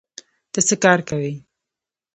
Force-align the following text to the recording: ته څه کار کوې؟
ته 0.53 0.59
څه 0.67 0.75
کار 0.83 0.99
کوې؟ 1.09 1.33